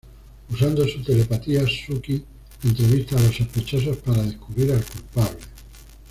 [0.49, 2.23] Usando su telepatía, Sookie
[2.63, 5.37] entrevista a los sospechosos para descubrir al culpable.